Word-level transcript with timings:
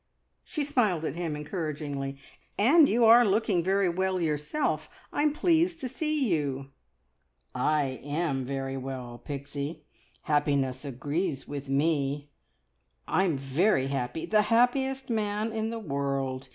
She 0.43 0.63
smiled 0.63 1.05
at 1.05 1.15
him 1.15 1.35
encouragingly. 1.35 2.17
"And 2.57 2.89
you 2.89 3.05
are 3.05 3.23
looking 3.23 3.63
very 3.63 3.87
well 3.87 4.19
yourself. 4.19 4.89
I'm 5.13 5.31
pleased 5.31 5.79
to 5.81 5.87
see 5.87 6.27
you!" 6.27 6.71
"I 7.53 7.99
am 8.03 8.43
very 8.43 8.77
well, 8.77 9.21
Pixie. 9.23 9.83
Happiness 10.23 10.85
agrees 10.85 11.47
with 11.47 11.69
me. 11.69 12.31
I'm 13.07 13.37
very 13.37 13.89
happy 13.89 14.25
the 14.25 14.41
happiest 14.49 15.11
man 15.11 15.51
in 15.53 15.69
the 15.69 15.77
world! 15.77 16.49